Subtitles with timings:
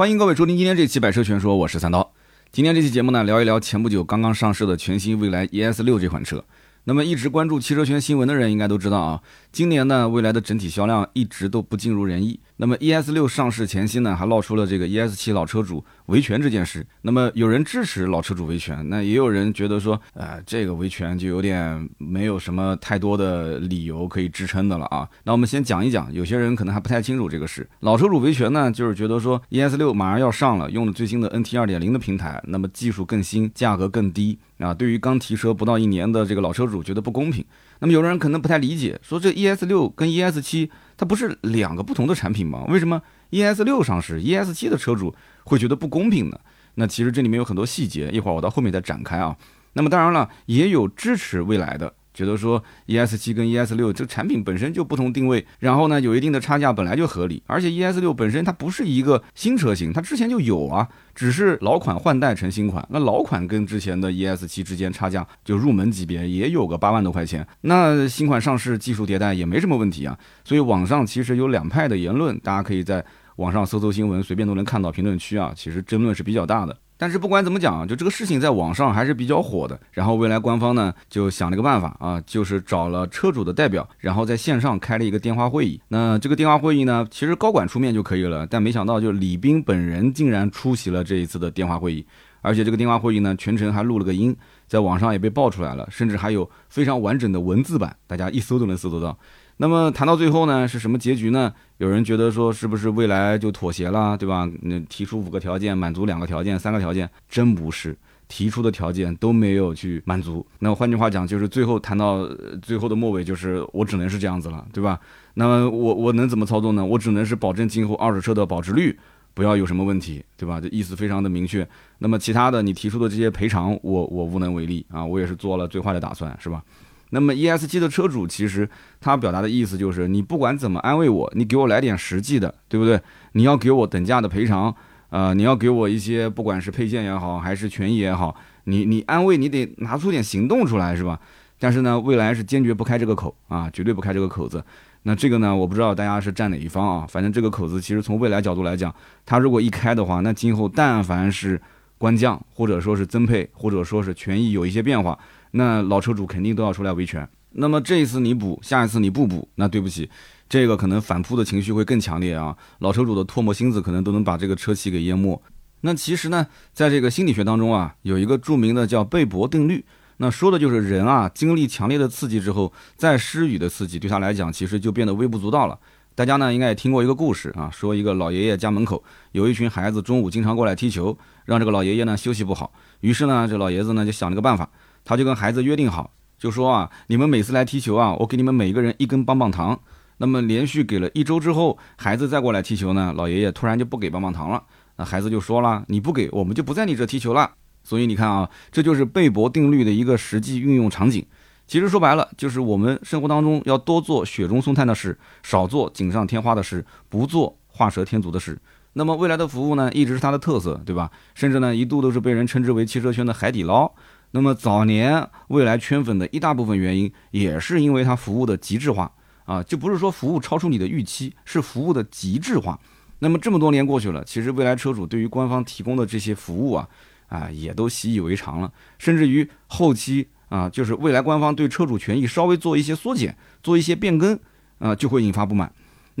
[0.00, 2.14] 欢迎各位收听今天这期《百车全说》，我是三刀。
[2.50, 6.42] 今天这期节目呢，聊一聊前不久刚刚上市的全新蔚来 ES 六这款车。
[6.84, 9.20] 那么一直关注汽车圈新闻的人应该都知道啊，
[9.52, 12.38] 今年呢，蔚来的整体销量一直都不尽如人意。
[12.58, 16.86] 那么 ES 六上市前夕呢，还闹出了这个 ES 七老车主维权这件事。
[17.02, 25.08] 那么有人支持老车主维权，那也有人觉得说，呃，这个维权就有点没有什么太多的理由可以支撑的了啊。
[25.24, 27.68] 那我们先讲一讲，有些人可能还不太清楚这个事。
[27.80, 34.72] 老车主维权呢，就是觉得说 ES 六马上要上了，用了最新的 NT 二点零的平台，那么技术更新，价格更低啊。
[34.72, 37.44] 对于刚提车不到一年的这个老车主，觉得不公平。
[37.80, 40.70] 那么有的人可能不太理解，说这 ES 六跟 ES 七。
[40.96, 42.66] 它不是两个不同的产品吗？
[42.68, 46.38] 为什么 ES 六上市，ES 七的车主会觉得不公平呢？
[46.74, 49.34] 那其实这里面有很多细节，一会儿我到后面再展开啊。
[49.72, 51.94] 那么当然了，也有支持未来的。
[52.20, 62.86] 觉得说 ES 七跟 ES 六这产品本身就不同定位，然后呢有一定的差价本来就合理，而且 ES 六本身它不是一个新车型，它之前就有啊，只是老款换代成新款。
[62.90, 70.18] 那老款跟之前的 ES 七之间差价就入门级别也有个八万多块钱，那新款上市技术迭代也没什么问题啊。
[70.44, 73.02] 所以网上其实有两派的言论，大家可以在
[73.36, 76.76] 网上搜搜新闻，随便都能看到评论区啊，其实争论是比较大的。
[77.00, 79.80] 但是不管怎么讲，就这个事情在网上还是比较火的。
[79.90, 85.80] 然后未来官方呢就想了个办法啊，就是找了车主的代表，然后在线上开了一个电话会议。
[85.88, 92.04] 那这个电话会议呢，其实高管出面就可以了，但没想到就李斌本人竟然出席了这一次的电话会议，
[92.42, 99.18] 而且这个电话会议呢全程还录了个音，在网上也被爆出来了，甚至还有非常完整的文字版，大家一搜都能搜得到。
[99.62, 101.52] 那么谈到最后呢，是什么结局呢？
[101.76, 104.48] 有人觉得说是不是未来就妥协了，对吧？
[104.62, 107.94] 那提出五个条件，满足两个条件，三个条件，真不是
[108.26, 110.46] 提出的条件都没有去满足。
[110.60, 112.26] 那换句话讲，就是最后谈到
[112.62, 114.98] 最后的末尾，就是我只能是这样子了，对吧？
[115.34, 116.82] 那么我我能怎么操作呢？
[116.82, 118.98] 我只能是保证今后二手车的保值率
[119.34, 120.58] 不要有什么问题，对吧？
[120.58, 121.68] 这意思非常的明确。
[121.98, 126.64] 那么其他的你提出的这些赔偿，我我无能为力啊，我也是做了最坏的打算，是吧？
[127.10, 128.68] 那么，e s g 的车主其实
[129.00, 133.00] 他表达的意思就是，你不管怎么安慰我，你给我来点实际的，对不对？
[133.32, 134.74] 你要给我等价的赔偿，
[135.10, 138.34] 呃，你要给我一些不管是配件也好，还是权益也好，
[138.64, 141.18] 你你安慰你得拿出点行动出来，是吧？
[141.58, 144.64] 但是呢，未来是坚决不开这个口啊，绝对不开这个口子。
[145.02, 147.06] 那这个呢，我不知道大家是站哪一方啊？
[147.08, 148.94] 反正这个口子其实从未来角度来讲，
[149.26, 151.60] 他如果一开的话，那今后但凡是
[151.98, 155.18] 官降或者说是增配或者说是权益有一些变化。
[155.52, 157.28] 那老车主肯定都要出来维权。
[157.52, 160.08] 那么这一次你补，下一次你不补，那对不起，
[160.48, 162.56] 这个可能反扑的情绪会更强烈啊！
[162.78, 165.42] 老车主的唾沫星子可能都能把这个车企给淹没。
[165.80, 169.84] 那其实呢，在这个心理学当中啊，有一个著名的叫贝博定律，
[170.18, 175.76] 那说的就是人啊，经历强烈的刺激之后，再施予的刺激对他来讲，其实就变得微不足道了。
[176.14, 179.02] 大家呢应该也听过一个故事啊，说一个老爷爷家门口
[179.32, 181.16] 有一群孩子，中午经常过来踢球，
[181.46, 182.72] 让这个老爷爷呢休息不好。
[183.00, 184.70] 于是呢，这老爷子呢就想了个办法。
[185.04, 189.78] 他就跟孩子约定好，就说啊，你们每次来踢球啊，我给你们每个人一根棒棒糖。
[190.18, 194.62] 那么连续给了一周之后，孩子再过来踢球呢，老爷爷突然就不给棒棒糖了。
[194.96, 197.50] 那孩子就说了，你不给我们就不在你这踢球了。
[197.82, 201.24] 所以你看啊，这就是贝博定律的一个实际运用场景。
[201.66, 208.60] 其实说白了，就是我们生活当中要多做雪中送炭的事，少做锦上添花的事，不做画蛇添足的事。
[208.92, 211.10] 那么未来的服务呢，一直是它的特色，对吧？
[211.34, 213.90] 甚至呢，一度都是被人称之为汽车圈的海底捞。
[214.32, 219.10] 那么早年未来圈粉的一大部分原因，也是因为它服务的极致化
[219.44, 222.78] 啊，就不是说服务超出你的预期，是服务的极致化。
[223.18, 226.88] 那么这么多年过去了，其实未来车主对于官方提供的这些服务啊，
[227.28, 234.38] 啊也都习以为常了，甚至于后期啊，就是未来官方对车主权益稍微做一些缩减，做一些变更
[234.78, 235.70] 啊，就会引发不满。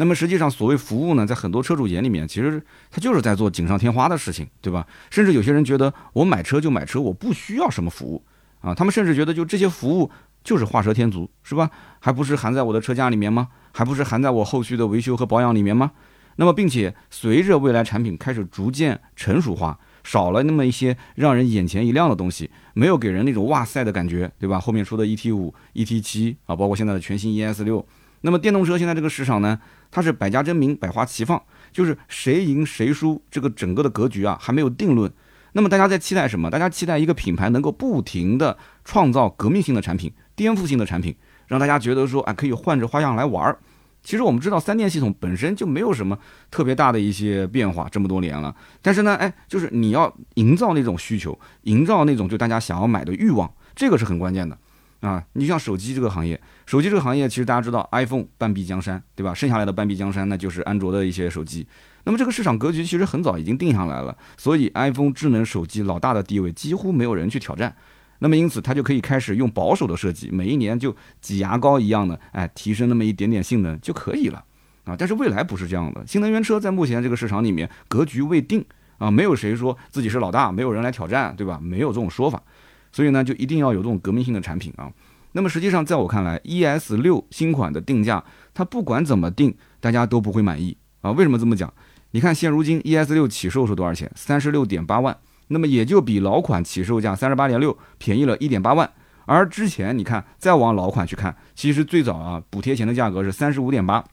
[0.00, 4.86] 那么实际上，所谓服务呢，在很多车主眼里面，其实他就是在做锦上添花的事情，对吧？
[5.10, 8.24] 甚至有些人觉得，我买车就买车，我不需要什么服务
[8.62, 8.74] 啊。
[8.74, 10.10] 他们甚至觉得，就这些服务
[10.42, 11.70] 就是画蛇添足，是吧？
[11.98, 13.48] 还不是含在我的车价里面吗？
[13.72, 15.90] 还不是含在我后续的维修和保养里面吗？
[16.36, 24.58] 那么，并且随着未来产品开始逐渐成熟化，少了那么一些让人眼前一亮的东西，没有给人那种哇塞的感觉，对吧？
[24.58, 27.86] 后面说的 ET 五、ET 七啊，包括现在的全新 ES 六。
[28.22, 29.58] 那么电动车现在这个市场呢，
[29.90, 35.10] 它是百家争鸣，百花齐放，就是谁赢谁输，这个整个的格局啊还没有定论。
[35.52, 36.50] 那么大家在期待什么？
[36.50, 41.16] 大家期待一个品牌能够不停的创造革命性的产品、颠覆性的产品，
[41.48, 43.58] 让大家觉得说啊可以换着花样来玩儿。
[44.02, 46.18] 其实我们知道三电系统本身就没有什么
[46.50, 48.54] 特别大的一些变化，这么多年了。
[48.80, 54.56] 但是呢，哎，就是你要营造那种需求，营造那种就大家想要买的欲望，这个是很关键的。
[55.00, 59.32] 啊，你像手机这个行业，手机这个行业其实大家知道，iPhone 半壁江山，对吧？
[59.32, 61.66] 剩下来的半壁江山那就是安卓的一些手机。
[62.04, 67.74] 那么这个市场格局其实很早已经定下来了，所以 iPhone 智能手机老大的地位几乎没有人去挑战。
[68.18, 74.44] 那么因此它就可以开始用保守的设计，每一年就挤牙膏一样的，哎，提升那么一点点性能就可以了
[74.84, 74.94] 啊。
[74.98, 78.62] 但是未来不是这样的，新能源车在目前这个市场里面格局未定
[78.98, 81.58] 啊，没有谁说自己是老大，没有人来挑战，对吧？
[81.62, 82.42] 没有这种说法，
[82.92, 84.90] 所以呢，就一定要有这种革命性的产品啊。
[85.32, 91.12] 那么实际上，在我看来，ES 六新款的定价，它不管怎么定，大家都不会满意啊。
[91.12, 91.72] 为什么这么讲？
[92.10, 94.10] 你看现如今 ES 六起售是多少钱？
[94.16, 95.16] 三十六点八万，
[95.46, 98.90] 那么也就比老款起售价三十八点六便宜了一点八万。
[99.26, 104.04] 而之前你看，再往老款去看，其实最早啊，补贴前的价格是三十五点八，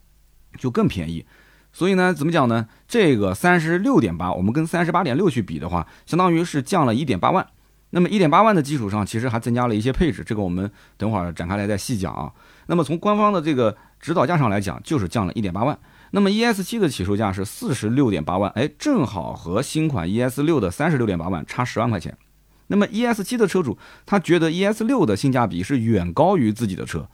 [0.59, 1.25] 就更便宜。
[1.73, 2.67] 所以呢，怎么讲呢？
[2.87, 7.47] 这个三十六点八，我们跟三十八点六去比的话，相当于是降了一点八万。
[7.91, 12.31] 那么一点八万的基础上，其实还增加了一些配置，这个我们等会儿展开来再细讲啊。
[12.65, 15.77] 那么从官方的这个指导价上来讲，就是降了一点八万。
[16.11, 22.17] 那么 ES 七的起售价是四十六点八万，哎，正好和新款 ES 六的三十六点八万差十万块钱。
[22.67, 27.07] 那么 ES 七的车主他觉得 ES 六的性价比是远高于自己的车。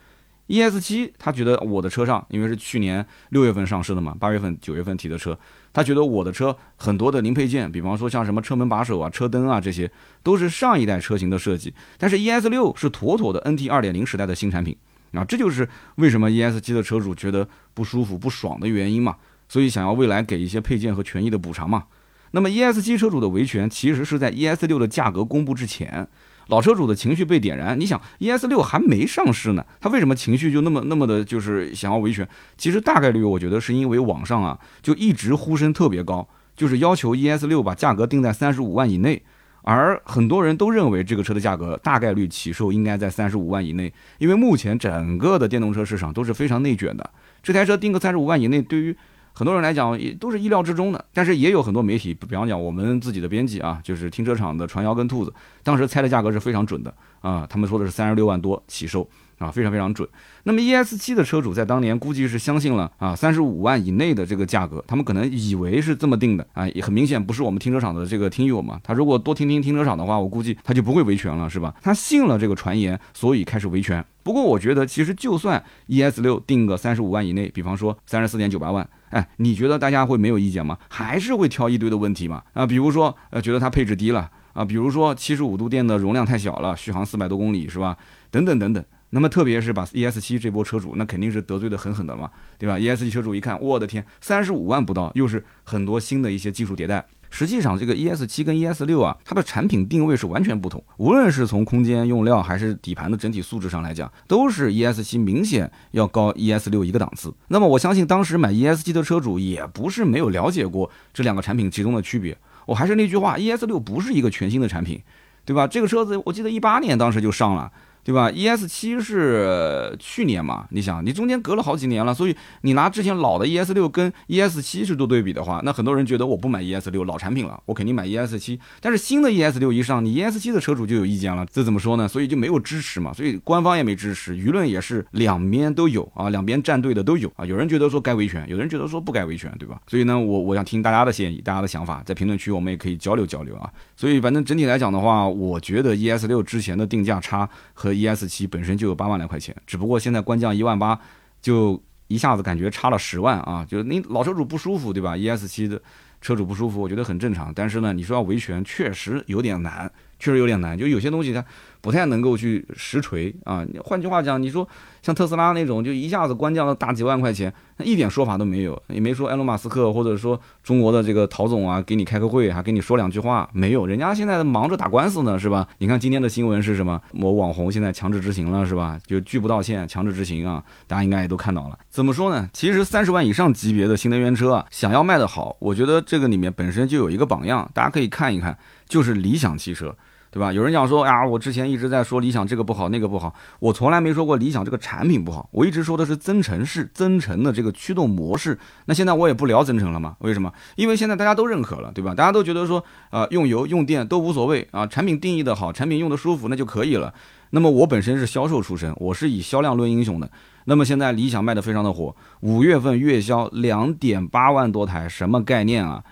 [0.48, 5.38] ES 七，他觉得我的车上，因为是去年六月份上市的嘛，八月份、九月份提的车，
[5.72, 9.90] 他觉得我的车很多的零配件，比方说像什么车门把手啊、车灯啊，这些
[10.22, 11.74] 都是上一代车型的设计。
[11.98, 14.76] 但是 ES 六是妥妥的 NT 二点零时代的新产品
[15.14, 19.16] 啊，这就是为什么 ES 七的车主觉得不舒服、不爽的原因嘛。
[19.48, 21.86] 所以想要未来给一些配件和权益的补偿嘛。
[22.32, 26.08] 那么 ES 七车主的维权，其实是在 ES 六的价格公布之前。
[26.54, 32.28] 老车主的情绪被点燃，你想，ES 六还没上市呢，他为什么情绪就那么那么的，就是想要维权？
[32.60, 39.20] 其实大概率我觉得是因为网上啊，就一直呼声特别高，就是要求 ES 六把价格定在三十五万以内，
[39.64, 47.10] 而很多人都认为这个车的价格大概率起售应该在三十五万以内，因为目前整个的电动车市场都是非常内卷的，
[47.42, 48.96] 这台车定个三十五万以内，对于
[49.34, 55.34] 很多人来讲也都是意料之中的，但是也有很多媒体，比方讲我们自己的编辑啊，就是停车场的传谣跟兔子，
[55.64, 59.10] 当时猜的价格是非常准的啊，他们说的是三十六万多起售。
[59.38, 60.08] 啊，非常非常准。
[60.44, 71.74] 那么 ES 七的车主在当年估计是相信了啊三十五万以内的这个价格，他们可能以为是这么定的啊，也很明显不是我们停车场的这个听友嘛，他如果多听听停车场的话，我估计他就不会维权了，是吧？
[71.82, 74.04] 他信了这个传言，所以开始维权。
[74.24, 78.88] 不过我觉得其实就算 ES 六定个三十五万以内，比方说三十四点九八万。
[79.10, 80.78] 哎，你觉得大家会没有意见吗？
[80.90, 82.42] 还是会挑一堆的问题吗？
[82.54, 87.96] 啊，比如说，呃，觉得它配置低了啊，比如说七十五度电的容量太小了，续航四百多公里是吧？
[88.32, 88.84] 等等等等。
[89.16, 97.06] 那么特别是把 ES 七这波车主，那肯定是得罪的狠狠的嘛，对吧？ES 七车主一看，我的天，三十五万不到，又是很多新的一些技术迭代。
[97.30, 100.84] 实际上，这个 ES 七跟 ES 六啊，它的产品定位是完全不同。
[100.98, 107.32] 无论是从空间用料还是底盘的整体素质上来讲，都是 ES 七明显要高 ES 六一个档次。
[107.50, 112.36] 那么我相信当时买 ES 七的车主也不是没有了解过这两个产品其中的区别。
[112.66, 115.00] 我还是那句话，ES 六不是一个全新的产品，
[115.46, 115.68] 对吧？
[115.68, 117.72] 这个车子我记得一八年当时就上了。
[118.04, 120.66] 对吧？ES 七是去年嘛？
[120.72, 128.60] 你想，你中间隔了好几年了，所以你拿之前老的 ES 六跟 ES 七去做对比的话，那很多人觉得我不买 ES 六老产品了，我肯定买 ES 七。
[128.82, 132.08] 但是新的 ES 六一上，你 ES 七的车主就有意见了，这怎么说呢？
[132.08, 137.46] 所以就没有支持嘛，所以官方也没支持，舆论也是两边都有啊，两边站队的都有啊。
[137.46, 139.80] 有人觉得说该维权，有人觉得说不该维权，对吧？
[139.88, 143.72] 所以呢，我我想听大家的建议，大家的想法，在评论区我们也可以交流交流啊。
[143.96, 151.00] 所以反正整体来讲的话，我觉得 ES 六之前的定价差和 ES 七本身就有八万来块钱，只不过现在官降一万八，
[151.42, 153.66] 就一下子感觉差了十万啊！
[153.66, 155.82] 就是你老车主不舒服，对吧？ES 七的
[156.22, 157.54] 车主不舒服，我觉得很正常。
[157.54, 160.78] 但是呢，你说要维权，确实有点难，确实有点难。
[160.78, 161.44] 就有些东西它。
[161.84, 163.62] 不太能够去实锤啊！
[163.84, 164.66] 换句话讲，你说
[165.02, 175.68] 像特斯拉那种，就一下子官降了大几万块钱，那一点说法都没有，也没说埃隆·马斯克或者说中国的这个陶总啊，给你开个会，还给你说两句话，没有，人家现在忙着打官司呢，是吧？
[175.80, 177.02] 你看今天的新闻是什么？
[177.12, 178.98] 某网红现在强制执行了，是吧？
[179.06, 180.64] 就拒不道歉，强制执行啊！
[180.88, 181.78] 大家应该也都看到了。
[181.90, 182.50] 怎么说呢？
[182.54, 189.94] 其实三十万以上级别的新能源车啊，想要卖得好，我觉得这个里面本身就有一个榜样，大家可以看一看，就是理想汽车。
[190.34, 190.52] 对吧？
[190.52, 198.58] 有人讲说呀，我之前一直在说理想这个不好，那个不好，我从来没说过理想这个产品不好，我一直说的是增程式、增程的这个驱动模式。
[198.86, 200.16] 那现在我也不聊增程了嘛？
[200.22, 200.52] 为什么？
[200.76, 202.16] 因为现在大家都认可了，对吧？
[202.16, 207.14] 大家都觉得说，呃，用油用电都无所谓啊，产品定义的好，产品用的舒服，那就可以了。
[207.52, 210.28] 那么我本身是销售出身，我是以销量论英雄的。
[210.66, 216.04] 那么现在理想卖的非常的火，五月份月销两点八万多台，什么概念啊？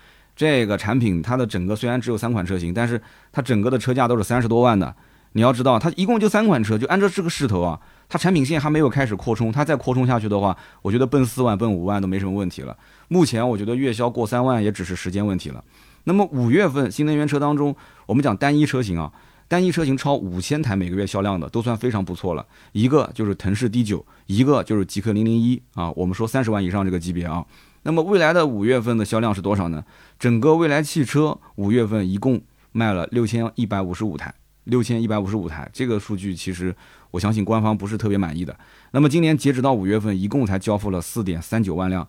[0.41, 3.00] 这个产品它的整个虽然只有三款车型，但是
[3.31, 4.91] 它整个的车价都是三十多万的。
[5.33, 7.79] 你要知道，它一共就三款车，就按照这个势头啊，
[8.10, 12.75] 它产品线还没有开始扩充，它再扩充下去的话，我觉得奔四万、奔五万都没什么问题了。
[13.07, 15.63] 目前我觉得月销过三万也只是时间问题了。
[16.05, 17.75] 那么五月份新能源车当中，
[18.07, 19.13] 我们讲单一车型啊，
[19.48, 22.43] 单一车型超五千台每个月销量的都算非常不错了。
[22.71, 27.45] 一个就是腾势 D 九，一个就是极氪零零一啊，我们说三十万以上这个级别啊。
[27.83, 29.83] 那么未来的五月份的销量是多少呢？
[30.19, 34.33] 整个未来汽车五月份一共卖了六千一百五十五台，
[34.65, 36.75] 六千一百五十五台，这个数据其实
[37.09, 38.55] 我相信官方不是特别满意的。
[38.91, 42.07] 那么今年截止到五月份，一共才交付了四点三九万辆，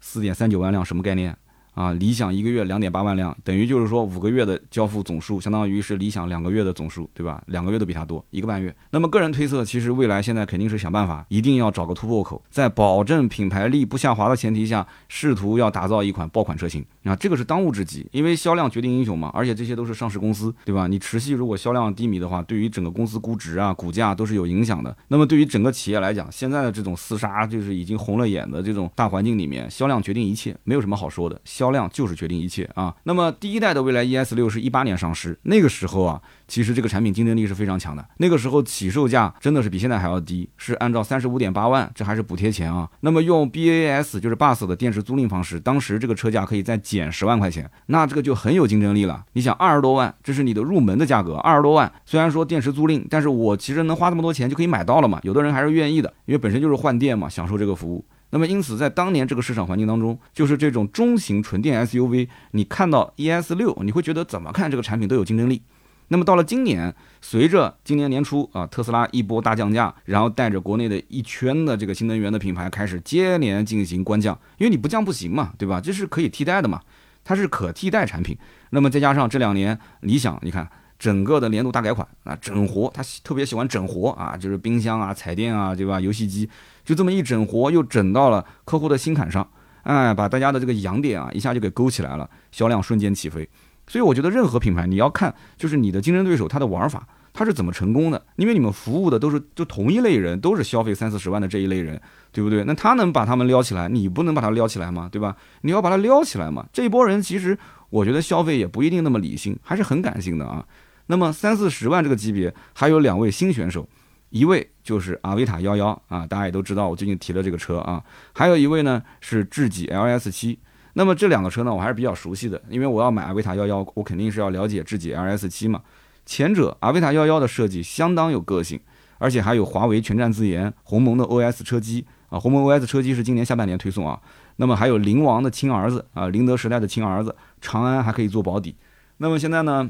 [0.00, 1.36] 四点三九万辆什么概念？
[1.72, 7.42] 啊，理想一个月两点八万辆，等于就是说五个月的交付总数，相当于是理想两个月的总数，对吧？
[7.46, 8.74] 两个月都比它多，一个半月。
[8.90, 16.84] 那么个人推测，其实未来现在肯定是想办法，一定要找个突破口，在保证品牌力不下滑的前提下，试图要打造一款爆款车型。
[17.04, 20.86] 啊，这个是当务之急，因为销量决定英雄嘛，而且这些都是上市公司，对吧？
[20.86, 24.94] 你持续如果销量低迷的话，对于整个公司估值啊、股价都是有影响的。
[25.08, 32.94] 那么对于整个企业来讲，现在的这种厮杀就是已经红了眼的这种大环境里面，销量决定一切，没有什么好说的，销量就是决定一切啊。
[33.04, 42.88] 那么第一代的蔚来 ES 六是一八年上市，那个时候啊，其实这个产品竞争力是非常强的，那个时候起售价真的是比现在还要低，是按照三十五点八万，这还是补贴钱啊。
[43.00, 47.70] 那么用 BAS 就是 Bus 的电池租赁方式，当时这个车价可以再减十万块钱。
[47.86, 49.22] 那这个就很有竞争力了。
[49.34, 51.92] 你想二十多万，这是你的入门的价格，二十多万。
[52.06, 55.20] 虽然说电池租赁，但是我其实能花这么多钱就可以买到了嘛。
[55.22, 58.04] 有的人还是愿意的，因为本身就是换电嘛，享受这个服务。
[58.30, 65.62] 那么因此，在当年这个市场环境当中，就是这种中型纯电 SUV，你看到 ES 六，你会觉得怎么看这个产品都有竞争力。
[66.08, 75.80] 那么到了今年，随着今年年初啊特斯拉一波大降价，然后带着国内的一圈的这个新能源的品牌开始接连进行官降，因为你不降不行嘛，对吧？
[75.80, 76.80] 这是可以替代的嘛。
[77.22, 78.36] 它是可替代产品，
[78.70, 80.68] 那么再加上这两年理想，你看
[80.98, 86.00] 整个的年度大改款啊，整活，他特别喜欢整活啊，就是冰箱啊、彩电啊，对吧？
[86.00, 86.48] 游戏机
[86.90, 89.48] 就这么一整活，又整到了客户的心坎上，
[89.84, 93.48] 哎，把大家的这个痒点啊一下就给勾起来了，销量瞬间起飞。
[93.86, 97.06] 所以我觉得任何品牌你要看，就是你的竞争对手他的玩法。
[97.32, 98.20] 他是怎么成功的？
[98.34, 102.64] 因为你们服务的都是就同一类人，都是消费三四十万的这一类人，对不对？
[102.64, 105.08] 那他能把他们撩起来，你不能把他撩起来吗？
[105.12, 105.36] 对吧？
[105.60, 106.66] 你要把他撩起来嘛。
[106.72, 107.56] 这一波人其实
[107.88, 110.66] 我觉得消费也不一定那么理性，还是很感性的啊。
[111.06, 113.88] 那么三四十万这个级别还有两位新选手，
[114.30, 120.58] 一位就是阿维塔幺幺啊，大家也都知道我最近提了这个车啊，还有一位呢是智己 LS 七。
[120.94, 125.82] 那么这两个车呢，我还是比较熟悉的，因为我要买阿维塔幺幺，我肯定是要了解智己 LS 七嘛。
[126.26, 128.78] 前者阿维塔幺幺的设计相当有个性，
[129.18, 134.20] 而且还有华为全站自研、鸿蒙的 OS 车机啊，鸿蒙 OS 车机是今年下半年推送啊。
[134.56, 138.76] 那么还有灵王的亲儿子啊，宁德时代的亲儿子，长安还可以做保底。
[139.16, 139.88] 那么现在呢，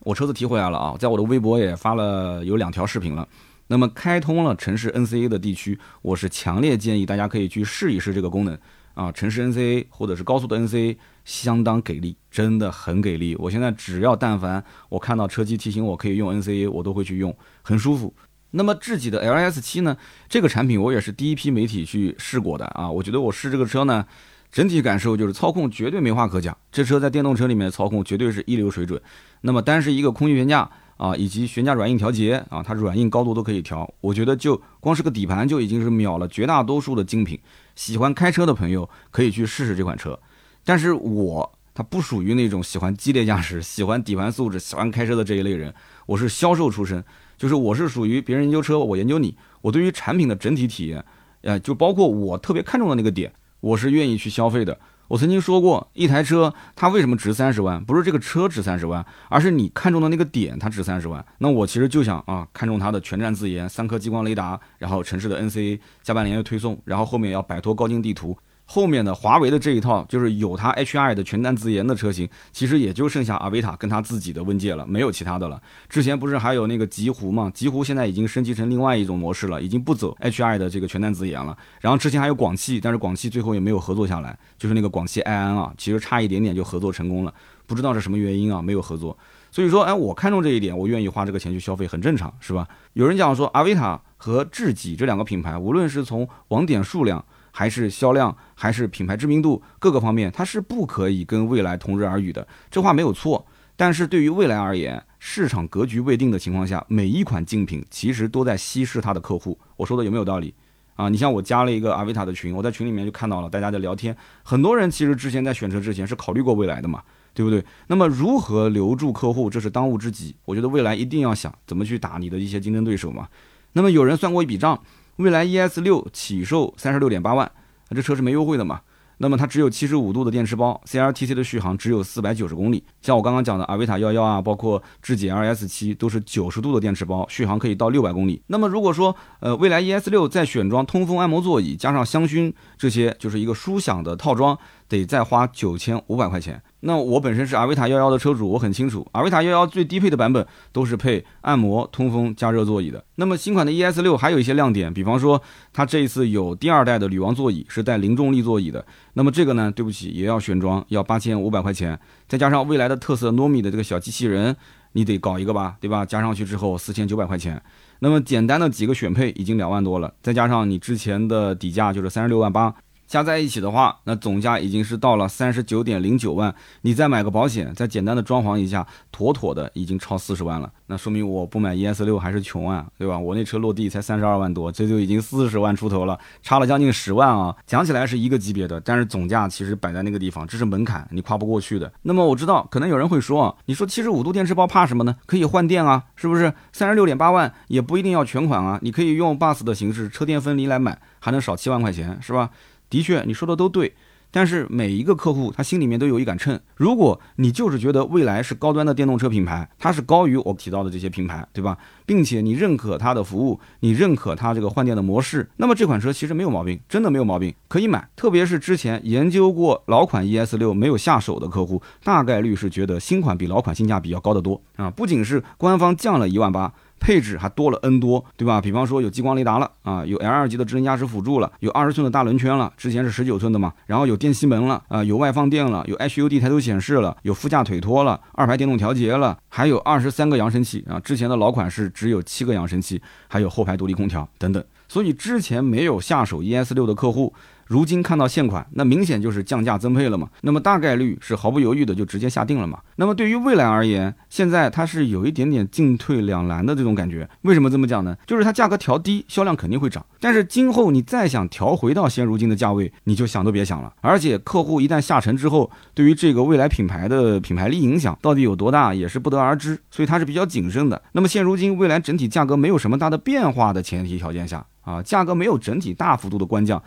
[0.00, 3.26] 我车子提回来了啊，在我的微博也发了有两条视频了。
[3.68, 8.58] 那么开通了城市 NCA 的地区，我是强烈建议大家可以去试一试这个功能
[8.94, 10.96] 啊，城市 NCA 或者是高速的 NCA。
[11.24, 13.34] 相当给力，真的很给力。
[13.36, 18.14] 我现在只要但凡我看到车机提醒我可以用 NCA，我都会去用，很舒服。
[18.50, 19.96] 那么智己的 LS 七呢？
[20.28, 22.90] 这个产品我也是第一批媒体去试过的啊。
[22.90, 24.04] 我觉得我试这个车呢，
[24.52, 26.54] 整体感受就是操控绝对没话可讲。
[26.70, 29.00] 这车在电动车里面的操控绝对是一流水准。
[29.40, 33.92] 那么单是一个空气悬架啊，以及悬架软硬调节啊，它软硬高度都可以调。
[34.00, 37.38] 我觉得就光是个底盘就已经是秒了绝大多数的精品。
[37.74, 40.18] 喜欢开车的朋友可以去试试这款车。
[40.64, 45.74] 但是我他不属于那种喜欢激烈驾驶、喜欢底盘素质、喜欢开车的这一类人。
[46.06, 47.04] 我是销售出身，
[47.36, 49.36] 就是我是属于别人研究车，我研究你。
[49.60, 51.04] 我对于产品的整体体验，
[51.42, 54.78] 呃，就包括我特别看重的那个点，我是愿意去消费的。
[55.14, 57.82] 我曾经说过，一台车它为什么值三十万？
[57.84, 61.24] 不是这个车值三十万，而是你看中的那个点它值三十万。
[61.38, 68.36] 那我其实就想啊，看中它的全站自研、三颗激光雷达，然后城市的 NCA 下半年的推送，然后后面要摆脱高精地图。
[68.66, 75.60] 后面的华为的这一套就是有它 HI 的全单自研的车型，其实也就剩下阿维塔跟它自己的问界了，没有其他的了。
[75.88, 77.50] 之前不是还有那个极狐嘛？
[77.54, 81.56] 极狐现在已经升级成另外一种模式了，已经不走 HI 的这个全单自研了。
[81.80, 87.32] 然后之前还有广汽，但是广汽最后也没有合作下来，就是那个广汽埃安啊，其实差一点点就合作成功了，
[87.66, 89.16] 不知道是什么原因啊，没有合作。
[89.50, 92.66] 所以说，哎，我看中这一点，我愿意花这个钱去消费，很正常，是吧？
[92.94, 97.24] 有人讲说阿维塔和智己这两个品牌，无论是从网点数量，
[97.56, 102.44] 还是销量，还是品牌知名度，各个方面，它是不可以跟未来同日而语的。
[102.68, 103.46] 这话没有错。
[103.76, 109.56] 但是对于未来而言，市场格局未定的情况下，每一款竞品其实都在稀释它的客户。
[109.76, 110.52] 我说的有没有道理
[110.96, 111.08] 啊？
[111.08, 117.02] 你像我加了一个阿维塔的群，我在群里面就看到了大家的聊天，很多人其实之前在选车之前是考虑过未来的嘛。
[117.36, 117.64] 对不对？
[117.88, 120.36] 那么如何留住客户，这是当务之急。
[120.44, 123.26] 我觉得未来一定要想怎么去打你的一些竞争对手嘛。
[123.72, 124.80] 那么有人算过一笔账，
[125.16, 127.50] 蔚来 ES 六起售三十六点八万，
[127.90, 128.80] 这车是没优惠的嘛？
[129.18, 132.82] 那么它只有七十五度的电池包，CLTC 的续航只有四百九十公里。
[133.00, 138.42] 像我刚刚讲的阿维塔幺幺啊，包括智己 RS 七都是九十度的电池包，续航可以到六百公里。
[138.48, 146.60] 那么如果说呃蔚来 ES 六再选装通风按摩座椅，加上香薰这些，就是一个舒享的套装，得再花九千五百块钱。
[146.86, 153.02] 那我本身是阿维塔幺幺的车主，我很清楚，阿维塔幺幺最低配的版本都是配按摩、通风加热座椅的。
[153.14, 155.40] 那么新款的 ES 六还有一些亮点，比方说
[155.72, 158.84] 它这一次有第二代的女王座椅，是带零重力座椅的。
[159.14, 161.98] 那么这个呢，对不起，也要选装，要八千五百块钱，
[162.28, 164.54] 再加上未来的特色糯米的这个小机器人，
[164.92, 166.04] 你得搞一个吧，对吧？
[166.04, 167.60] 加上去之后四千九百块钱。
[168.00, 172.74] 那么简单的几个选配已经两万多了，再加上你之前的底价就是三十六万八。
[173.06, 176.54] 加在一起的话，那总价已经是到了三十九点零九万。
[176.82, 180.70] 你再买个保险，再简单的装潢一下，妥妥的已经超四十万了。
[180.86, 183.18] 那说明我不买 ES 六还是穷啊，对吧？
[183.18, 187.54] 我那车落地才三十二万多，这就已经四十万出头了，差了将近十万啊！
[187.66, 191.90] 讲起来是一个级别的，但是总价其实摆在那个地方，这是门槛，你跨不过去的。
[192.02, 195.16] 那么我知道，可能有人会说啊，你说七十五度电池包怕什么呢？
[195.26, 196.52] 可以换电啊，是不是？
[196.72, 202.50] 三十六点八万也不一定要全款啊，你可以用 bus 的形式车电分离来买，还能少七万块钱，是吧？
[202.94, 203.92] 的确，你说的都对，
[204.30, 206.60] 但是每一个客户他心里面都有一杆秤。
[206.76, 211.76] 如果你就是觉得蔚来是高端的电动车品牌，它是高于我提到的这些品牌，对吧？
[212.06, 218.08] 并且你认可它的服务，你认可它这个换电的模式，那么这款车其实没有毛病，真的没有毛病，可以买。
[218.14, 224.88] 特别是之前研究过老款 ES 六没有下手的客户，大概率是觉得新款比老款性价比要高得多啊！
[224.88, 226.72] 不仅是官方降了一万八。
[227.04, 228.62] 配置还多了 N 多，对吧？
[228.62, 233.74] 比方说有激光雷达了啊，有 L2 级的智能驾驶辅助了，有二十寸的大轮圈了，之前是十九寸的嘛。
[233.84, 240.98] 然后有电吸门了啊，有外放电了，有 HUD 抬头显示了，有副驾腿托了，二排电动调节了，还有二十三个扬声器啊。
[240.98, 244.64] 之前的老款是只有七个扬声器，还有后排独立空调等等。
[244.88, 247.34] 所以之前没有下手 ES 六的客户。
[247.66, 252.78] 如今看到现款，那明显就是降价增配了嘛，那么大概率是毫不犹豫的就直接下定了嘛。
[252.96, 257.28] 那么对于蔚来而言，现在它是有一点点进退两难的这种感觉。
[257.42, 258.16] 为什么这么讲呢？
[258.26, 263.92] 就是它价格调低，销量肯定会涨，但是今后你再想调回到现如今的价位，你就想都别想了。
[264.00, 269.78] 而且客户一旦下沉之后，对于这个未来品牌的品牌力影响到底有多大，也是不得而知。
[269.90, 271.00] 所以它是比较谨慎的。
[271.12, 276.82] 那么现如今未来整体价格没有什么大的变化的前提条件下啊，价格没有整体大幅度的关降。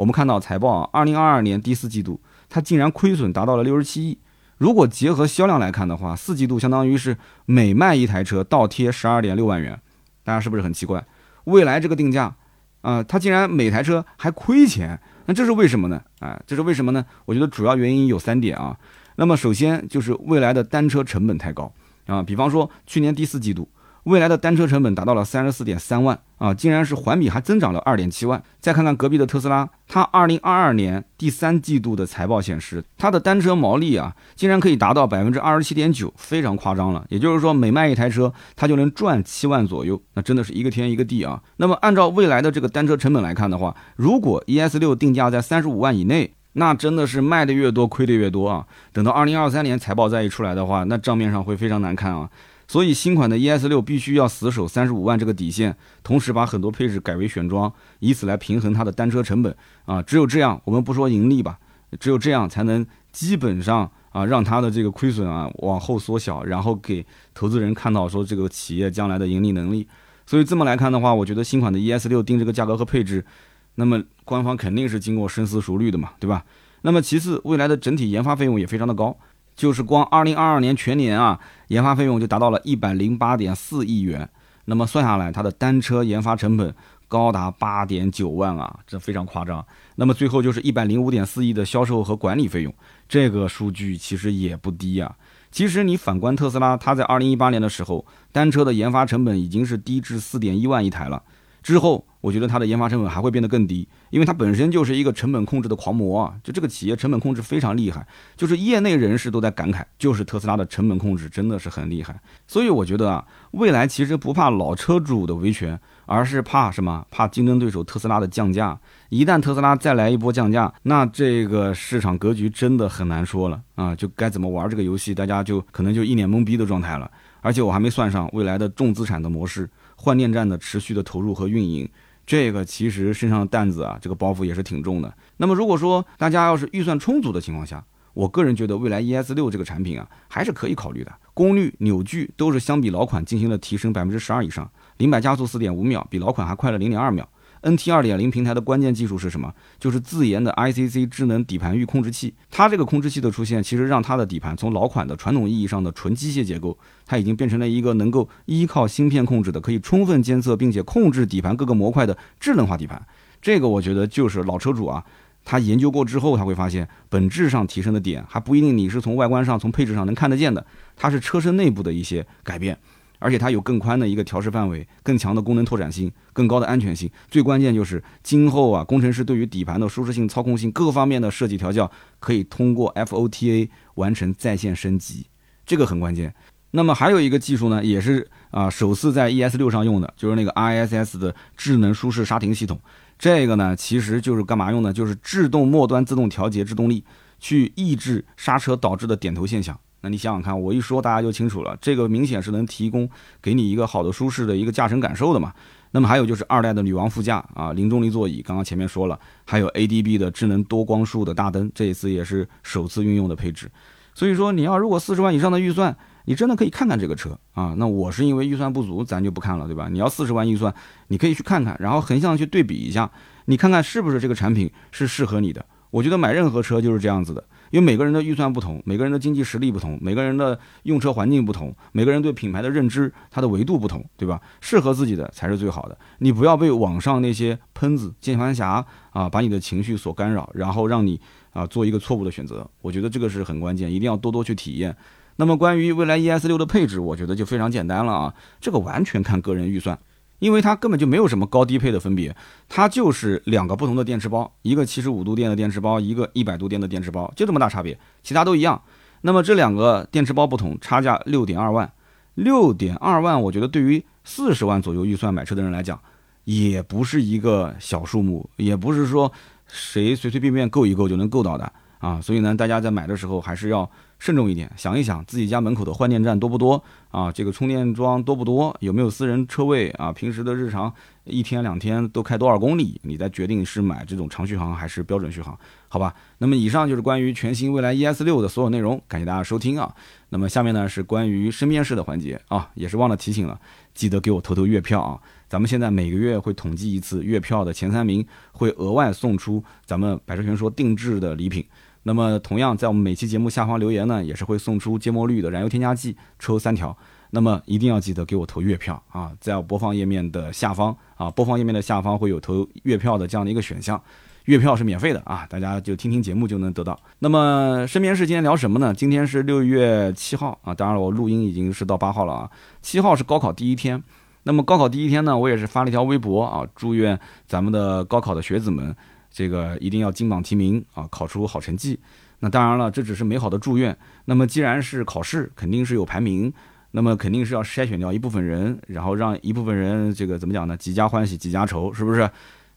[0.00, 4.18] 我们看到财报啊，二零二二年第四季度，它竟然亏损达到了六十七亿。
[4.56, 9.78] 如果结合销量来看的话，四季度相当于是每卖一台车倒贴十二点六万元，
[10.24, 11.04] 大家是不是很奇怪？
[11.44, 12.34] 未来这个定价
[12.80, 16.02] 啊，它竟然每台车还亏钱，那这是为什么呢？
[16.20, 17.04] 啊，这是为什么呢？
[17.26, 18.74] 我觉得主要原因有三点啊。
[19.16, 21.70] 那么首先就是未来的单车成本太高
[22.06, 23.68] 啊，比方说去年第四季度。
[24.04, 28.42] 未来的单车成本达到了三十四点三万啊，竟然是环比还增长了二点七万。
[28.58, 37.04] 再看看隔壁的特斯拉，它二零二二年第三季度的财报显示，它的单车毛利啊，竟然可以达到百分之二十七点九，非常夸张了。
[37.10, 41.42] 也就是说，每卖一台车，它就能赚七万左右，那真的是一个天一个地啊。
[41.58, 48.66] 那么按照未来的这个单车成本来看的话，如果 ES 六定价在三十五万以内，那真的是卖的越多亏的越多啊。
[48.92, 52.28] 等到二零二三年财报再一出来的话，那账面上会非常难看啊。
[52.70, 59.52] 所以新款的 ES 六必须要死守三十五万这个底线，同时把很多配置改为选装，以此来平衡它的单车成本
[59.86, 60.00] 啊。
[60.00, 61.58] 只有这样，我们不说盈利吧，
[61.98, 67.04] 只有这样才能基本上啊让它的这个亏损啊往后缩小，然后给
[67.34, 69.88] 投资人看到说这个企业将来的盈利能力。
[70.24, 73.26] 所以这么来看的话，我觉得新款的 ES 六定这个价格和配置，
[73.74, 76.44] 那么官方肯定是经过深思熟虑的嘛，对吧？
[76.82, 79.18] 那么其次，未来的整体研发费用也非常的高。
[79.56, 84.28] 就是光二零二二年全年啊，研发费用就达到了一百零八点四亿元。
[84.64, 86.72] 那么算下来，它的单车研发成本
[87.08, 89.64] 高达八点九万啊，这非常夸张。
[89.96, 92.72] 那么最后就是一百零五点四亿的销售和管理费用，
[93.08, 95.12] 这个数据其实也不低啊。
[95.50, 101.20] 其实你反观特斯拉，它在二零一八年的时候，单车的研发成本已经是低至四点一万一台了。
[101.62, 106.34] 之后，我觉得它的研发成本还会变得更低，因为它本身就是一个成本控制的狂魔啊！
[106.42, 112.18] 就这个企业成本控制非常厉害，就是业内人士都在感慨，就是特斯拉的成本控制真的是很厉害。
[112.46, 117.06] 所以我觉得啊，未来其实不怕老车主的维权，而是怕什么？
[117.10, 118.78] 怕竞争对手特斯拉的降价。
[119.08, 123.94] 一旦特斯拉再来一波降价，那这个市场格局真的很难说了啊！
[123.94, 127.10] 就该怎么玩这个游戏，大家就可能就一脸懵逼的状态了。
[127.42, 129.68] 而且我还没算上未来的重资产的模式。
[130.02, 131.86] 换电站的持续的投入和运营，
[132.26, 135.14] 这个其实身上的担子啊，这个包袱也是挺重的。
[135.36, 137.84] 那么如果说大家要是预算充足的情况下，
[138.14, 141.12] 我个人觉得未来 ES 六这个产品啊，还是可以考虑的。
[141.34, 147.28] 功率、扭矩都是相比老款进行了提升百分之十二以上，零百加速四点五秒，比老款还快了零点二秒。
[147.62, 149.52] NT 二点零平台的关键技术是什么？
[149.78, 152.32] 就是自研的 ICC 智能底盘域控制器。
[152.50, 163.00] 它这个控制器的出现，其实让它的底盘从老款的传统意义上的纯机械结构，它已经变成了一个能够依靠芯片控制的，可以充分监测并且控制底盘各个模块的智能化底盘。
[163.42, 165.04] 这个我觉得就是老车主啊，
[165.44, 170.64] 他研究过之后，他会发现本质上提升的点还不一定你是从外观上、从配置上能看得见的，
[170.96, 172.78] 它是车身内部的一些改变。
[173.20, 177.08] 而且它有更宽的一个调试范围，更强的功能拓展性，更高的安全性。
[177.30, 185.26] 最关键就是今后啊，工程师对于底盘的舒适性、操控性各方面的设计调教，可以通过 FOTA 完成在线升级，
[185.64, 186.34] 这个很关键。
[186.72, 192.80] 那么还有一个技术呢，也是啊首次在 ES 六上用的，就是那个 ISS 的智能舒适刹停系统。
[193.18, 194.92] 这个呢，其实就是干嘛用呢？
[194.92, 197.04] 就是制动末端自动调节制动力，
[197.38, 199.78] 去抑制刹车导致的点头现象。
[200.02, 203.08] 那你想想看，我一说大家就清楚了，这个明显是能提供
[203.42, 205.52] 给你一个好的舒适的一个驾乘感受的嘛。
[205.92, 213.68] 那么还有就是二代的女王副驾啊，零重力座椅，刚刚前面说了，还有 ADB 的智能多光束的大灯，这一次也是首次运用的配置。
[214.14, 217.74] 所以说你要如果四十万以上的预算，你真的可以看看这个车啊。
[217.76, 219.88] 那我是因为预算不足，咱就不看了，对吧？
[219.90, 220.72] 你要四十万预算，
[221.08, 223.10] 你可以去看看，然后横向去对比一下，
[223.46, 225.64] 你看看是不是这个产品是适合你的。
[225.90, 227.42] 我觉得买任何车就是这样子的。
[227.70, 234.40] 因为每个人的预算不同，每个人的经济实力不同，每个人的用车环境不同，每个人对品牌的认知，它的维度不同，对吧？
[234.60, 235.96] 适合自己的才是最好的。
[236.18, 241.20] 你不要被网上那些喷子、键盘侠啊，把你的情绪所干扰，然后让你
[241.52, 242.68] 啊做一个错误的选择。
[242.82, 244.96] 我觉得这个是很关键，一定要多多去体验。
[245.36, 249.98] 那么关于未来 ES 六的配置，我觉得就非常简单了啊，这个完全看个人预算。
[250.40, 252.34] 因为它根本就没有什么高低配的分别，
[252.68, 258.82] 它就是两个不同的电池包，一个七十五度电的电池包，一个一百度电的电池包，就这么大差别，其他都一样。
[259.20, 261.92] 那么这两个电池包不同，差价六点二万，
[262.34, 266.00] 六点二万，我觉得对于四十万左右预算买车的人来讲，
[266.44, 269.30] 也不是一个小数目，也不是说
[269.66, 271.70] 谁随随便便够一够就能够到的
[272.00, 272.20] 啊。
[272.20, 273.88] 所以呢，大家在买的时候还是要。
[274.20, 277.32] 慎重一点，想一想自己家门口的换电站多不多啊？
[277.32, 278.76] 这个充电桩多不多？
[278.80, 280.12] 有没有私人车位啊？
[280.12, 280.92] 平时的日常
[281.24, 283.00] 一天两天都开多少公里？
[283.04, 285.58] 你再决定是买这种长续航还是标准续航，
[285.88, 286.14] 好吧？
[286.36, 289.90] 那么以上就是关于全新蔚来 ES 六的所有内容，感谢大家收听啊。
[290.28, 293.58] 那么下面呢是关于身边事的环节啊，也是忘了提醒了，
[293.94, 295.18] 记得给我投投月票啊。
[295.48, 301.64] 咱们现在每个月会统计一次月票的前三名，会额外送出咱们百车全说定制的礼品。
[302.02, 306.96] 那么，同样在我们每期节目下方留言呢，也是会送出芥末绿的燃油添加剂，抽三条。
[307.32, 314.02] 那么一定要记得给我投月票啊，在播放页面的下方啊，播放页面的下方会有投月票的这样的一个选项，
[314.46, 316.98] 月票是免费的啊，大家就听听节目就能得到。
[317.20, 318.92] 那么身边事今天聊什么呢？
[318.92, 322.50] 今天是六月七号啊，当然了，我录音已经是到八号了啊。
[322.82, 324.02] 七号是高考第一天，
[324.42, 328.96] 那么高考第一天呢，我也是发了一条微博啊，祝愿咱们的高考的学子们。
[329.30, 331.98] 这个一定要金榜题名啊，考出好成绩。
[332.40, 333.96] 那当然了，这只是美好的祝愿。
[334.24, 336.52] 那么既然是考试，肯定是有排名，
[336.90, 340.76] 那么肯定是要筛选掉一部分人，然后让一部分人这个怎么讲呢？
[340.76, 342.28] 几家欢喜几家愁，是不是？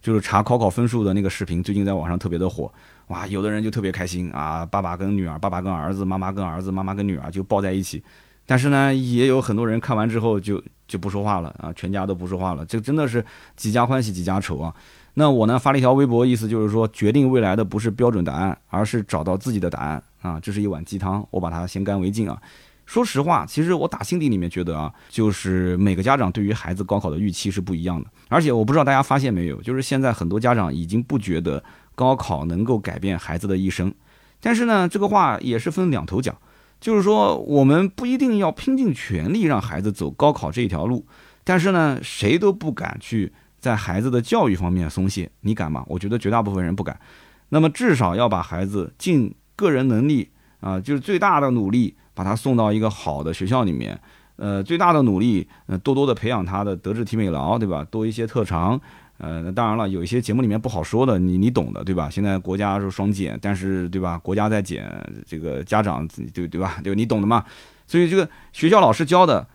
[0.02, 2.70] 就是查考考分数的那个视频，最近在网上特别的火。
[3.08, 8.04] 哇，有的人就特别开心啊，爸爸跟女儿，爸爸跟儿子，妈妈跟儿子，妈妈跟女儿就抱在一起。
[8.46, 12.66] 但是呢，也有很多人看完之后就就不说话了啊，全家都不说话了。
[12.66, 14.76] 这真的是几家欢喜几家愁啊。
[15.16, 20.40] 那我呢发了一条微博，意思就是说，决定未来的不是标准答案，而是找到自己的答案啊！
[20.40, 22.42] 这是一碗鸡汤，我把它先干为敬啊。
[22.86, 28.10] 说实话，其实我打心底里面觉得啊，就是每个家长对于孩子高考的预期是不一样的。
[28.28, 33.94] 而且我不知道大家发现没有，就是现在很多家长已经不觉得高考能够改变孩子的一生。
[34.42, 36.36] 但是呢，这个话也是分两头讲，
[36.82, 41.06] 就是说我们不一定要拼尽全力让孩子走高考这一条路，
[41.44, 43.32] 但是呢，谁都不敢去。
[43.64, 45.86] 在孩子的教育方面松懈，你敢吗？
[45.88, 47.00] 我觉得绝大部分人不敢。
[47.48, 53.98] 那么至少要把孩子尽个人能力啊，就是最大的努力，把他送到一个好的学校里面。
[54.36, 57.86] 呃，最大的努力，呃，多多的培养他的德智体美劳，对吧？
[57.90, 58.78] 多一些特长。
[59.18, 62.10] 呃，那当然了，有一些节目里面不好说的，你你懂的，对吧？
[62.10, 64.18] 现在国家是双减，但是对吧？
[64.18, 64.92] 国家在减，
[65.26, 66.82] 这个家长对对吧？
[66.84, 67.46] 对，你懂的嘛。
[67.88, 69.48] 所以这个学校老师教的。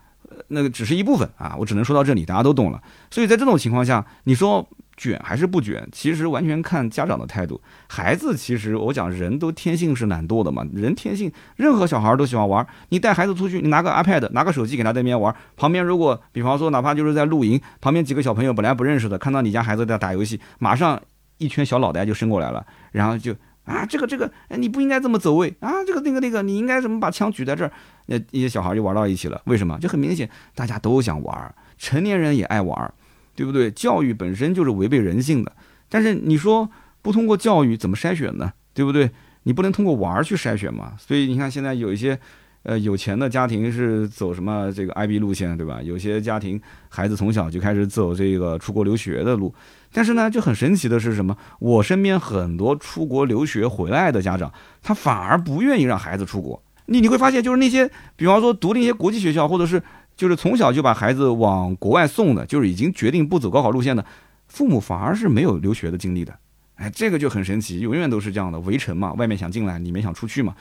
[0.48, 2.80] 那个只是一部分啊，我只能说到这里，大家都懂了。
[3.10, 7.60] 所以在这种情况下，你说卷还是不卷，其实完全看家长的态度。
[7.88, 12.66] 孩子其实我讲，人都天性是懒惰的嘛，人天性，任何小孩都喜欢玩。
[12.88, 21.00] 你带孩子出去，你拿个 iPad，拿个手机给他在那边玩，旁边如果比方说哪怕就是在露营，旁边几个小朋友本来不认识的，看到你家孩子在打游戏，马上
[21.38, 23.34] 一圈小脑袋就伸过来了，然后就。
[23.68, 27.72] 啊，这个这个，哎，你不应该这么走位啊，这个那个那个，你应该怎么把枪举在这儿？
[28.06, 29.78] 那一些小孩就玩到一起了，为什么？
[29.78, 32.92] 就很明显，大家都想玩，成年人也爱玩，
[33.36, 33.70] 对不对？
[33.70, 35.52] 教育本身就是违背人性的，
[35.88, 36.68] 但是你说
[37.02, 38.52] 不通过教育怎么筛选呢？
[38.72, 39.10] 对不对？
[39.42, 40.94] 你不能通过玩去筛选嘛？
[40.98, 42.18] 所以你看现在有一些。
[42.64, 45.80] 呃，有钱的家庭是走什么这个 IB 路线，对吧？
[45.82, 49.54] 有些家庭孩子从小就开始走这个出国留学的路，
[49.92, 51.36] 但是呢，就很神奇的是什么？
[51.60, 56.62] 我身边很多出国留学回来的家长，他反而不愿意让孩子出国。
[56.86, 59.82] 你你会发现，就是那些比方说读那些国际学校，或者是
[60.16, 64.04] 就是从小就把孩子往国外送的，就是已经决定不走高考路线的
[64.48, 66.34] 父母，反而是没有留学的经历的。
[66.74, 70.54] 哎，这个就很神奇，永远都是这样的围城嘛，外面想进来，里面想出去嘛。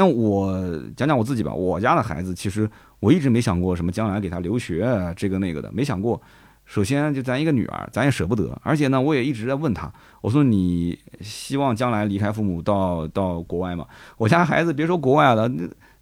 [0.00, 0.50] 那我
[0.96, 2.66] 讲讲我自己吧，我家的孩子其实
[3.00, 6.18] 我一直没想过什么将来给他留学这个那个的，没想过。
[6.64, 13.84] 首先就咱一个女儿，咱也舍不得，而且呢，我也一直在问他，我说你希望将来离开父母到到国外吗？
[14.16, 15.50] 我家孩子别说国外了，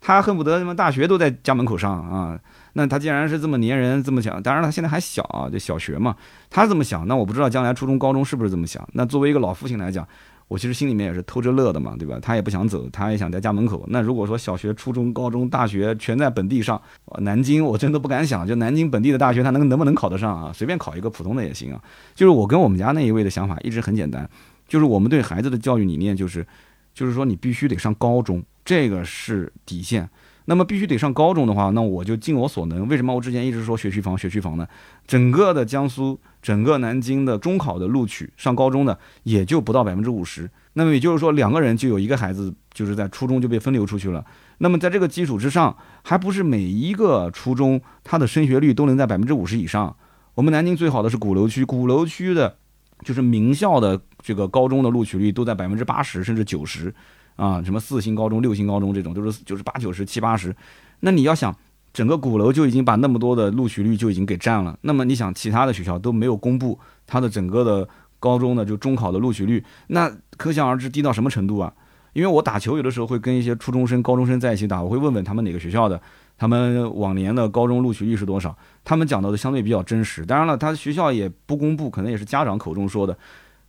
[0.00, 2.38] 他恨不得什么大学都在家门口上啊。
[2.74, 6.14] 那他既然是这么粘人，这么想，当然他现在还小啊，就小学嘛，
[6.48, 8.88] 他这么想，那我不知道将来初中、高中是不是这么想。
[8.92, 10.06] 那作为一个老父亲来讲。
[10.48, 12.18] 我其实心里面也是偷着乐的嘛，对吧？
[12.20, 13.84] 他也不想走，他也想在家门口。
[13.88, 16.80] 那如果说小学、初中、高中、大学全在本地上，
[17.18, 20.50] 南京我真的不敢想，就南京本地的大学他能能不能考得上啊？
[20.52, 21.80] 随便考一个普通的也行啊。
[22.14, 24.28] 就是我跟我们家那一位的想法一直很简单，
[24.66, 26.46] 就是我们对孩子的教育理念就是，
[26.94, 30.08] 就是说你必须得上高中，这个是底线。
[30.50, 32.88] 那么必须得上高中的话，那我就尽我所能。
[32.88, 34.66] 为什么我之前一直说学区房、学区房呢？
[35.06, 40.48] 整个的江苏、整个南京的中考的录取上高中的也就不到百分之五十。
[40.72, 44.24] 那么也就是说，两个人就有一个孩子就是在初中就被分流出去了。
[44.56, 49.94] 那么在这个基础之上，还不是每一个初中它的升学率都能在百分之五十以上。
[50.34, 52.56] 我们南京最好的是鼓楼区，鼓楼区的，
[53.04, 56.94] 就是名校的这个高中的录取率都在百分之八十甚至九十。
[57.38, 60.54] 啊，什么四星高中、六星高中这种都是就是八九十、七八十，
[61.00, 61.54] 那你要想
[61.92, 71.72] 整个鼓楼就已经把那么多的录取率就已经给占了，那么你想其他的学校都没有公布它的整个的高中的就中考的录取率，那可想而知低到什么程度啊？
[72.12, 76.00] 因为我打球有的时候会跟一些初中生、高中生在一起打，我会问问他们哪个学校的，
[76.36, 80.26] 他们往年的高中录取率是多少，他们讲到的相对比较真实。
[80.26, 83.16] 当然了，他学校也不公布，可能也是家长口中说的。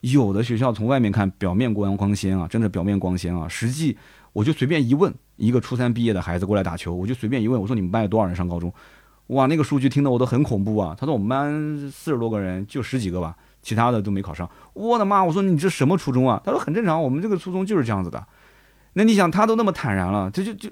[0.02, 3.48] 有的学校从外面看表面光光鲜啊，真的表面光鲜啊。
[3.48, 3.98] 实际
[4.34, 8.74] 我就随便一问，一个初三毕业的孩子过来打球，我就随便一问，我说你们班有多少人上高中？
[9.28, 10.96] 哇，那个数据听得我都很恐怖啊。
[10.98, 14.50] 他说我们班四十多个人，就十几个吧，其他的都没考上。
[14.74, 15.24] 我的妈！
[15.24, 16.42] 我说你这什么初中啊？
[16.44, 18.26] 他说很正常，我们这个初中就是这样子的。
[18.94, 20.70] 那你想他都那么坦然了，这就就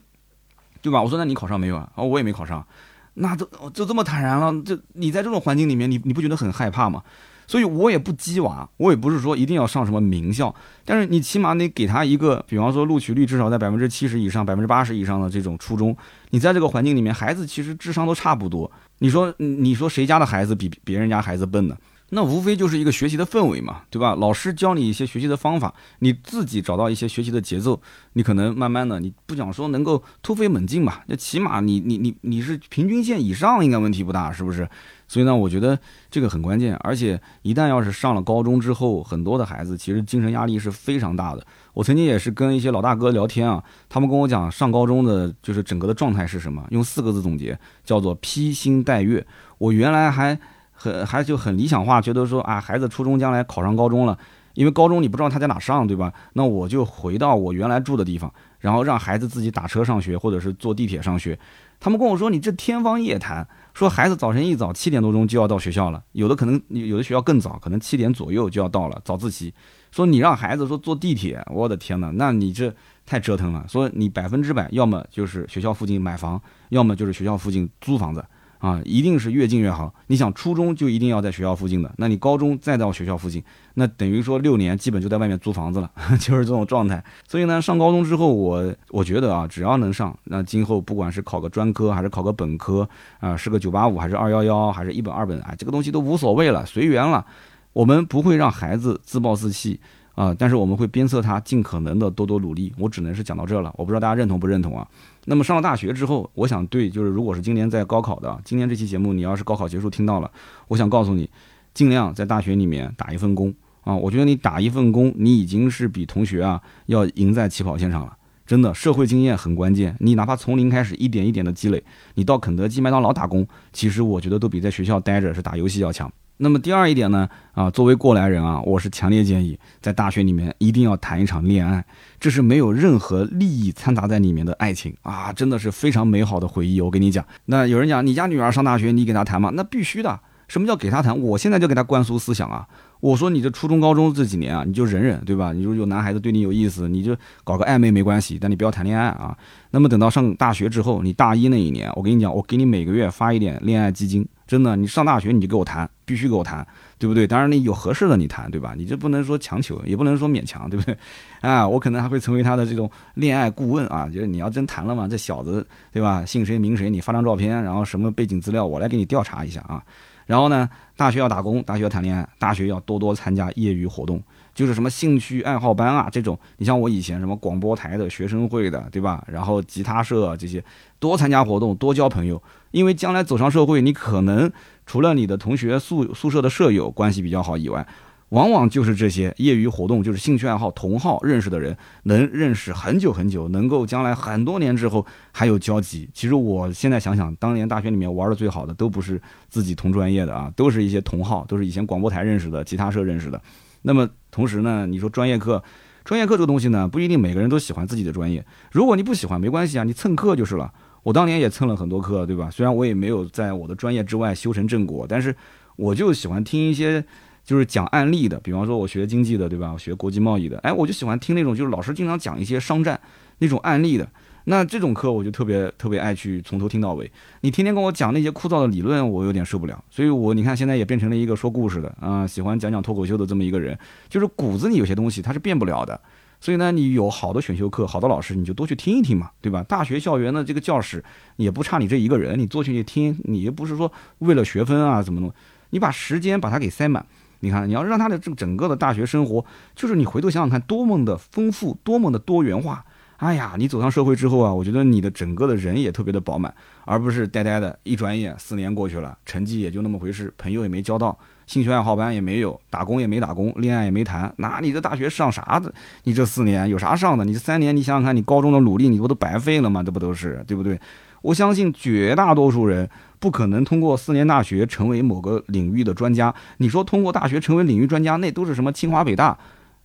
[0.82, 1.02] 对吧？
[1.04, 1.92] 我说那你考上没有啊？
[1.96, 2.66] 哦，我也没考上。
[3.14, 7.04] 那都就这么坦然了，这你在这种环境里面，你你不觉得很害怕吗？
[7.48, 15.96] 所以我也不鸡娃，我也不是说一定要上什么名校，但是你起码得给他一个，比方说录取率至少在百分之七十以上、百分之八十以上的这种初中。
[16.32, 18.70] 你在这个环境里面，孩子其实智商都差不多。
[19.00, 21.78] 你说，你说谁家的孩子比别人家孩子笨呢？
[22.10, 24.16] 那无非就是一个学习的氛围嘛，对吧？
[24.16, 27.82] 老师教你一些学习的方法，你自己找到一些学习的节奏，
[28.14, 34.70] 你可能慢慢的，你不讲说能够突飞猛进吧，那起码你你你你是平均线以上，应该问题不大，是不是？
[35.10, 35.78] 所以呢，我觉得
[36.10, 41.46] 这个很关键，而且一旦要是上了高中之后，很多的孩子其实精神压力是非常大的。
[41.74, 49.28] 我曾经也是跟一些老大哥聊天啊，他们跟我讲上高中的就是整个的状态是什么，用四个字总结，叫做披星戴月。
[49.58, 50.40] 我原来还。
[50.78, 54.18] 很还就很理想化，觉得说啊，孩子初中将来考上高中了，
[54.54, 56.14] 因为高中你不知道他在哪上，对吧？
[56.34, 61.38] 那我就回到我原来住的地方，然后让孩子自己打车上学，或者是坐地铁上学。
[61.80, 69.54] 他们跟我说，你这天方夜谭，说孩子早晨一早七点多钟就要到学校了，有的可能有的学校更早，可能七点左右就要到了早自习。
[69.92, 72.74] 说你让孩子说坐地铁，我的天哪，那你这
[73.06, 73.64] 太折腾了。
[73.68, 78.26] 说你百分之百要么就是学校附近买房，要么就是学校附近租房子。
[78.60, 79.94] 啊，一定是越近越好。
[80.08, 83.44] 你想初中就一定要在学校附近的，那你高中再到学校附近，
[83.76, 87.04] 那等于说六年基本就在外面租房子了， 就是这种状态。
[87.28, 92.88] 所以呢，上高中之后，我我觉得啊，只要能上，那今后不管是考个专科还是考个本科
[93.20, 97.26] 啊，是个九八五还是二幺幺还是一本二本啊，这个东西都无所谓了，随缘了。
[97.74, 99.80] 我们不会让孩子自暴自弃。
[100.18, 100.36] 啊！
[100.36, 102.74] 但是我们会鞭策他尽可能的多多努力。
[102.80, 104.88] 我只能是讲到这了，我不知道大家认同不认同啊？
[105.30, 110.32] 那么上了大学之后，我想对，就是如果是今年在高考的，今年这期节目你要是高考结束听到了，
[110.70, 111.30] 我想告诉你，
[111.74, 113.94] 尽量在大学里面打一份工啊！
[113.94, 118.16] 我觉得你打一份工，你已经是比同学啊要赢在起跑线上了。
[118.46, 119.98] 真的，社会经验很关键。
[120.00, 121.84] 你哪怕从零开始，一点一点的积累，
[122.16, 126.10] 你到肯德基、麦当劳打工，其实我觉得都比在学校待着是打游戏要强。
[126.38, 131.84] 那么第二一点呢，啊，作为过来人啊，我是强烈建议在大学里面一定要谈一场恋爱，
[132.20, 136.80] 这是没有任何利益掺杂在里面的爱情啊，真的是非常美好的回忆。
[136.80, 139.52] 我跟你讲，那有人讲你家女儿上大学，你给她谈吗？
[139.56, 140.20] 那必须的。
[140.48, 141.20] 什么叫给她谈？
[141.20, 142.66] 我现在就给她灌输思想啊。
[143.00, 145.52] 我说你这初中高中这几年啊，你就忍忍，对吧？
[145.52, 149.36] 你说有男孩子对你有意思，你就搞个暧昧没关系，但你不要谈恋爱啊。
[149.72, 156.66] 那么等到上大学之后，你大一那一年，我跟你讲，我给你每个月发一点恋爱基金，真的，你上大学你就给我谈，必须给我谈，
[156.98, 157.28] 对不对？
[157.28, 158.74] 当然你有合适的你谈，对吧？
[158.78, 160.98] 你这不能说强求，也不能说勉强，对不对？
[161.42, 166.24] 啊，我可能还会成为他的这种恋爱顾问啊，就是你要真谈了嘛，这小子，对吧？
[166.26, 169.84] 姓谁名谁，你发张照片，然后什么背景资料，我来给你调查一下啊。
[170.26, 174.22] 然后呢，大学要打工，大学要谈恋爱，大学要多多参加业余活动，
[174.54, 176.38] 就是什么兴趣爱好班啊这种。
[176.58, 179.24] 你像我以前什么广播台的学生会的，对吧？
[179.28, 180.62] 然后吉他社这些，
[181.00, 182.42] 多参加活动，多交朋友，
[182.78, 184.52] 因为将来走上社会，你可能
[184.86, 187.88] 除了你的同学宿宿舍的舍友关系比较好以外。
[188.32, 196.10] 往往就是这些业余活动，就是兴趣爱好同好认识的人，能认识很久很久，能够将来很多年之后还有交集。
[196.14, 203.42] 其实我现在想想，当年大学里面玩的最好的都不是自己同专业的啊，都是一些同好，都是以前广播台认识的、吉他社认识的。
[203.82, 205.64] 那么同时呢，你说专业课，
[206.08, 208.46] 专业课这个东西呢，不一定每个人都喜欢自己的专业。
[208.72, 210.74] 如果你不喜欢，没关系啊，你蹭课就是了。
[211.04, 212.50] 我当年也蹭了很多课，对吧？
[212.50, 215.36] 虽然我也没有在我的专业之外修成正果，但是
[215.76, 217.04] 我就喜欢听一些。
[217.44, 219.72] 就是讲案例的，比方说我学经济的，对吧？
[219.72, 223.00] 我学国际贸易的，哎，我就喜欢听那种就是老师经常讲一些商战
[223.38, 224.06] 那种案例的，
[224.50, 227.12] 那这种课我就特别特别爱去从头听到尾。
[227.42, 229.84] 你天天跟我讲那些枯燥的理论，我有点受不了。
[229.90, 233.78] 所以我你看现在也变成了一个说故事的啊，喜欢讲讲脱口秀的这么一个人。
[234.08, 236.00] 就是骨子里有些东西它是变不了的，
[236.40, 239.62] 所以呢，你有好的选修课，好的老师，你就多去听一听嘛，对吧？
[239.64, 241.04] 大学校园的这个教室
[241.36, 245.30] 也不差你这一个人，你坐进去听，你又不是说为了学分啊怎么弄，
[245.72, 247.06] 你把时间把它给塞满。
[247.42, 249.44] 你看，你要让他的这整个的大学生活，
[249.76, 252.86] 就是你回头想想看，多么的丰富，多么的多元化。
[253.18, 256.54] 哎呀，你走上社会之后啊，我觉得你的整个的人也特别的饱满，
[256.86, 257.78] 而不是呆呆的。
[257.84, 264.32] 一转眼四年过去了，成绩也就那么回事，朋友也没交到，兴趣爱好班也没有，打工也没打工，恋爱也没谈。
[264.38, 265.74] 那你这大学上啥的？
[266.04, 267.26] 你这四年有啥上的？
[267.26, 269.82] 你这三年，你想想看，你高中的努力，你不都白费了吗？
[269.84, 270.80] 这不都是对不对？
[271.24, 272.90] 我相信绝大多数人。
[273.20, 276.32] 不可能通过四年大学成为某个领域的专家。
[276.58, 279.36] 你说通过大学成为领域专家，那都是什么清华北大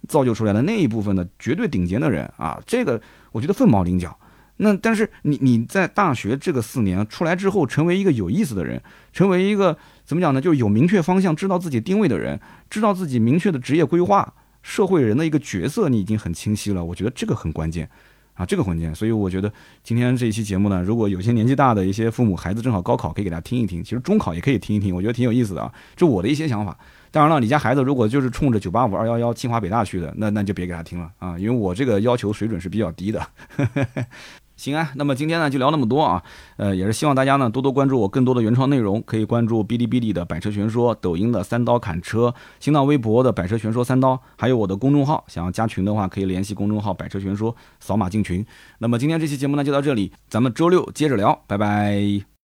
[0.07, 2.61] 造就出来的那一部分的绝对顶尖的人啊！
[2.67, 3.01] 这个
[3.33, 4.17] 我觉得凤毛麟角。
[4.59, 8.81] 那但是你你在大学这个四年出来之后，成为一个有意思的人，
[9.13, 10.41] 成为一个怎么讲呢？
[10.41, 12.39] 就是有明确方向、知道自己定位的人，
[12.71, 16.85] 知道自己明确的职业规划、社会人的一个角色，你已经很清晰了。
[16.85, 17.89] 我觉得这个很关键。
[18.35, 23.85] 啊，这个关键，所以我觉得今天这一期节目呢，如果有些年纪大的一些父母，孩子正好高考，可以给他听一听。
[23.85, 25.71] 其实中考也可以听一听，我觉得挺有意思的啊。
[25.95, 26.79] 这我的一些想法。
[27.13, 33.25] 当然了，你家孩子如果就是冲着九八五、二幺幺、清华北大去的，那那就别给他听了啊，因为我这个要求水准是比较低的。
[34.57, 36.23] 行啊，那么今天呢就聊那么多啊，
[36.57, 48.45] 呃，也是希望大家呢多多关注我更多的原创内容，可以关注哔哩哔哩的百车全说，抖音的三刀砍车，新浪微博的百车全说三刀，还有我的公众号，想要加群的话可以联系公众号百车全说，扫码进群。
[48.79, 52.32] 那么今天这期节目呢就到这里，咱们周六接着聊，拜拜。